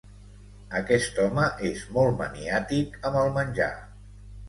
Aquest 0.79 1.19
home 1.25 1.45
és 1.71 1.85
molt 1.99 2.19
maniàtic 2.25 3.01
amb 3.11 3.25
el 3.25 3.35
menjar. 3.41 3.73